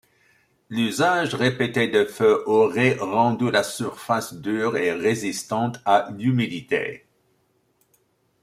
L'usage 0.71 1.35
répété 1.35 1.87
de 1.87 2.05
feux 2.05 2.41
aurait 2.47 2.95
rendu 2.95 3.51
la 3.51 3.61
surface 3.61 4.33
dure 4.33 4.75
et 4.75 4.91
résistante 4.93 5.79
à 5.85 6.09
l'humidité. 6.17 7.05